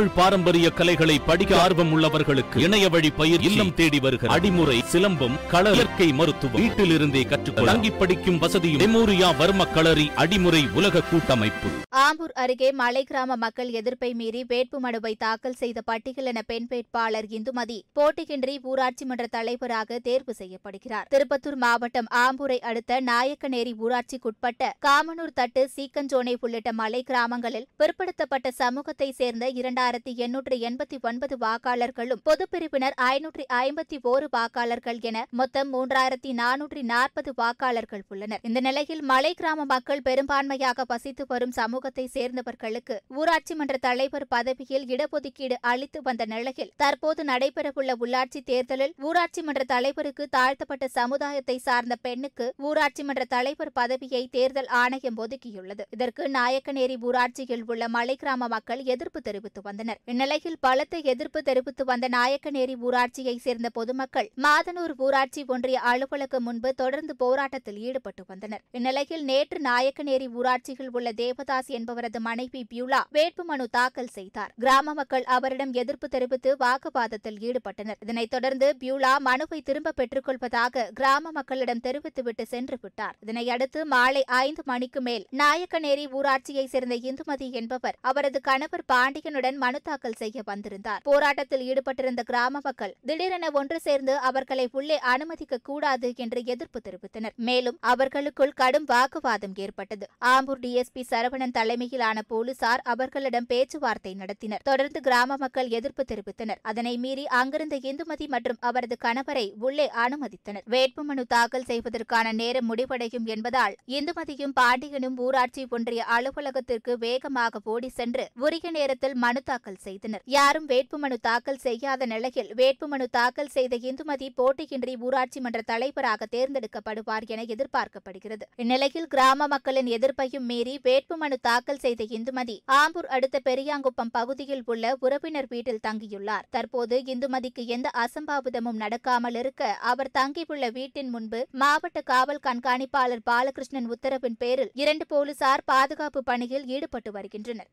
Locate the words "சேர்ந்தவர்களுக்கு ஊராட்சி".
42.16-43.56